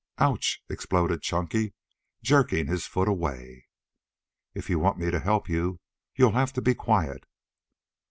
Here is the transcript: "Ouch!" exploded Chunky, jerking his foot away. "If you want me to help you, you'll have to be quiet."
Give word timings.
"Ouch!" 0.17 0.63
exploded 0.67 1.21
Chunky, 1.21 1.75
jerking 2.23 2.65
his 2.65 2.87
foot 2.87 3.07
away. 3.07 3.67
"If 4.55 4.67
you 4.67 4.79
want 4.79 4.97
me 4.97 5.11
to 5.11 5.19
help 5.19 5.47
you, 5.47 5.79
you'll 6.15 6.31
have 6.31 6.53
to 6.53 6.59
be 6.63 6.73
quiet." 6.73 7.23